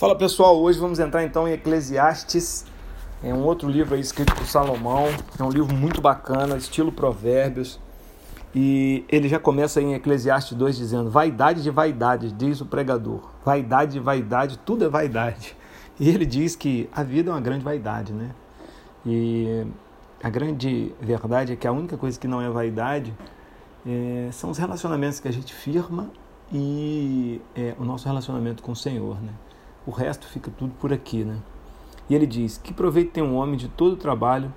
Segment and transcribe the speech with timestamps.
[0.00, 2.64] Fala pessoal, hoje vamos entrar então em Eclesiastes,
[3.22, 5.04] é um outro livro aí escrito por Salomão,
[5.38, 7.78] é um livro muito bacana, estilo Provérbios,
[8.54, 13.92] e ele já começa em Eclesiastes 2 dizendo: Vaidade de vaidade, diz o pregador, vaidade
[13.92, 15.54] de vaidade, tudo é vaidade.
[16.00, 18.30] E ele diz que a vida é uma grande vaidade, né?
[19.04, 19.66] E
[20.22, 23.12] a grande verdade é que a única coisa que não é vaidade
[23.86, 26.08] é, são os relacionamentos que a gente firma
[26.50, 29.34] e é, o nosso relacionamento com o Senhor, né?
[29.90, 31.38] O resto fica tudo por aqui, né?
[32.08, 34.52] E ele diz: Que proveito tem um homem de todo o trabalho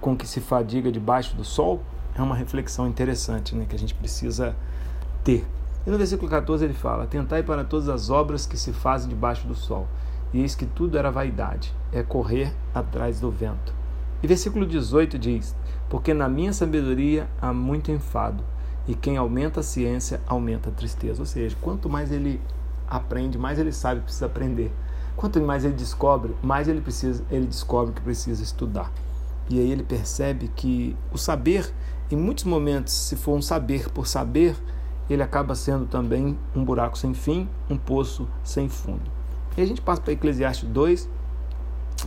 [0.00, 1.82] com que se fadiga debaixo do sol?
[2.14, 3.66] É uma reflexão interessante, né?
[3.68, 4.56] Que a gente precisa
[5.24, 5.44] ter.
[5.84, 9.46] E no versículo 14 ele fala: Tentai para todas as obras que se fazem debaixo
[9.48, 9.88] do sol.
[10.32, 13.74] E eis que tudo era vaidade, é correr atrás do vento.
[14.22, 15.56] E versículo 18 diz:
[15.90, 18.44] Porque na minha sabedoria há muito enfado,
[18.86, 21.20] e quem aumenta a ciência aumenta a tristeza.
[21.20, 22.40] Ou seja, quanto mais ele
[22.88, 24.72] aprende, mais ele sabe que precisa aprender.
[25.16, 28.92] Quanto mais ele descobre, mais ele precisa, ele descobre que precisa estudar.
[29.48, 31.72] E aí ele percebe que o saber,
[32.10, 34.56] em muitos momentos, se for um saber por saber,
[35.08, 39.10] ele acaba sendo também um buraco sem fim, um poço sem fundo.
[39.56, 41.08] E a gente passa para Eclesiastes 2.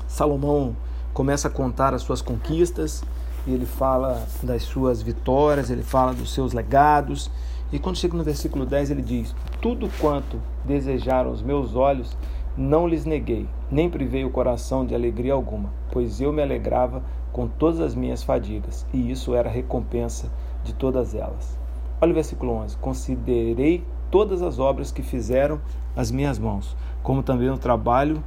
[0.07, 0.75] Salomão
[1.13, 3.03] começa a contar as suas conquistas,
[3.47, 7.31] ele fala das suas vitórias, ele fala dos seus legados,
[7.71, 12.17] e quando chega no versículo 10, ele diz: Tudo quanto desejaram os meus olhos,
[12.57, 17.47] não lhes neguei, nem privei o coração de alegria alguma, pois eu me alegrava com
[17.47, 20.31] todas as minhas fadigas, e isso era recompensa
[20.63, 21.57] de todas elas.
[22.01, 25.61] Olha o versículo 11: Considerei todas as obras que fizeram
[25.95, 28.23] as minhas mãos, como também o trabalho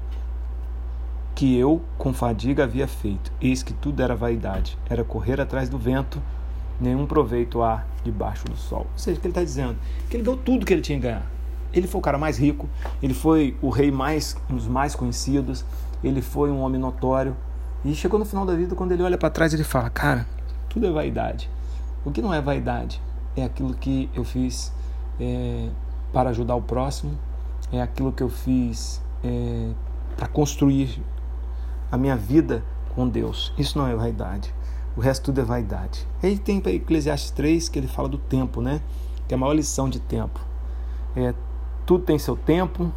[1.34, 3.32] que eu com fadiga havia feito.
[3.40, 6.22] Eis que tudo era vaidade, era correr atrás do vento
[6.80, 8.86] nenhum proveito há debaixo do sol.
[8.92, 9.76] Ou seja, o que ele está dizendo?
[10.08, 11.26] Que ele deu tudo que ele tinha que ganhar.
[11.72, 12.68] Ele foi o cara mais rico,
[13.02, 15.64] ele foi o rei mais, um dos mais conhecidos,
[16.04, 17.36] ele foi um homem notório.
[17.84, 20.26] E chegou no final da vida, quando ele olha para trás, ele fala: Cara,
[20.68, 21.48] tudo é vaidade.
[22.04, 23.00] O que não é vaidade
[23.36, 24.72] é aquilo que eu fiz
[25.18, 25.68] é,
[26.12, 27.18] para ajudar o próximo,
[27.72, 29.70] é aquilo que eu fiz é,
[30.16, 31.02] para construir
[31.90, 32.62] a minha vida
[32.94, 33.52] com Deus.
[33.56, 34.52] Isso não é vaidade.
[34.96, 36.06] O resto tudo é vaidade.
[36.22, 38.80] Aí tem para Eclesiastes 3 que ele fala do tempo, né?
[39.26, 40.38] Que é a maior lição de tempo.
[41.16, 41.34] É,
[41.86, 42.92] tudo tem seu tempo,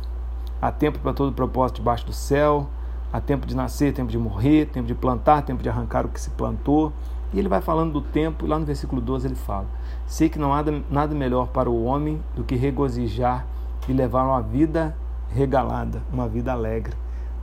[0.62, 2.68] há tempo para todo propósito debaixo do céu,
[3.14, 6.20] há tempo de nascer, tempo de morrer, tempo de plantar, tempo de arrancar o que
[6.20, 6.92] se plantou.
[7.34, 9.66] E ele vai falando do tempo, e lá no versículo 12 ele fala:
[10.06, 13.46] Sei que não há nada melhor para o homem do que regozijar
[13.88, 14.96] e levar uma vida
[15.30, 16.94] regalada, uma vida alegre,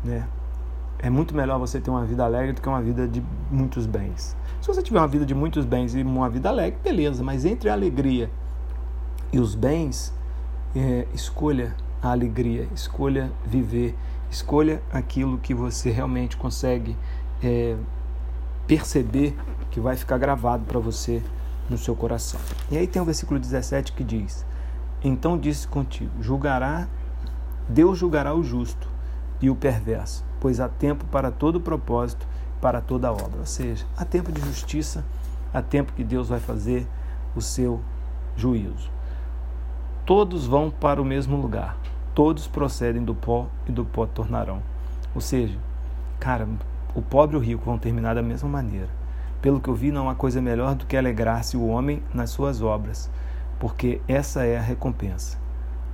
[0.04, 0.26] né?
[0.98, 4.36] É muito melhor você ter uma vida alegre do que uma vida de muitos bens.
[4.62, 7.68] Se você tiver uma vida de muitos bens e uma vida alegre, beleza, mas entre
[7.68, 8.30] a alegria
[9.32, 10.14] e os bens,
[10.72, 13.92] é, escolha a alegria, escolha viver,
[14.30, 16.96] escolha aquilo que você realmente consegue
[17.42, 17.76] é,
[18.64, 19.36] perceber
[19.72, 21.20] que vai ficar gravado para você
[21.68, 22.38] no seu coração.
[22.70, 24.46] E aí tem o versículo 17 que diz:
[25.02, 26.86] Então disse contigo: julgará,
[27.68, 28.88] Deus julgará o justo
[29.40, 32.28] e o perverso, pois há tempo para todo propósito
[32.62, 33.40] para toda a obra.
[33.40, 35.04] Ou seja, há tempo de justiça,
[35.52, 36.86] há tempo que Deus vai fazer
[37.34, 37.80] o seu
[38.36, 38.88] juízo.
[40.06, 41.76] Todos vão para o mesmo lugar,
[42.14, 44.62] todos procedem do pó e do pó tornarão.
[45.14, 45.58] Ou seja,
[46.18, 46.48] cara,
[46.94, 48.88] o pobre e o rico vão terminar da mesma maneira.
[49.40, 52.62] Pelo que eu vi, não há coisa melhor do que alegrar-se o homem nas suas
[52.62, 53.10] obras,
[53.58, 55.36] porque essa é a recompensa.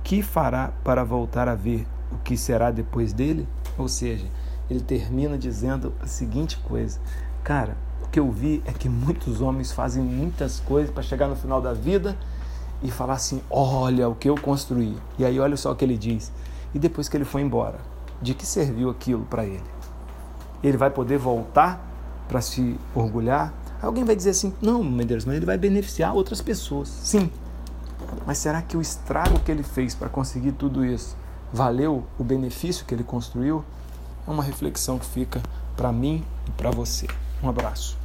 [0.03, 3.47] Que fará para voltar a ver o que será depois dele?
[3.77, 4.27] Ou seja,
[4.69, 6.99] ele termina dizendo a seguinte coisa:
[7.43, 11.35] Cara, o que eu vi é que muitos homens fazem muitas coisas para chegar no
[11.35, 12.17] final da vida
[12.83, 14.95] e falar assim: Olha o que eu construí.
[15.17, 16.31] E aí, olha só o que ele diz.
[16.73, 17.79] E depois que ele foi embora,
[18.21, 19.63] de que serviu aquilo para ele?
[20.63, 21.85] Ele vai poder voltar
[22.27, 23.53] para se orgulhar?
[23.81, 26.89] Alguém vai dizer assim: Não, Medeiros, mas ele vai beneficiar outras pessoas.
[26.89, 27.31] Sim.
[28.25, 31.15] Mas será que o estrago que ele fez para conseguir tudo isso
[31.51, 33.63] valeu o benefício que ele construiu?
[34.27, 35.41] É uma reflexão que fica
[35.75, 37.07] para mim e para você.
[37.41, 37.97] Um abraço.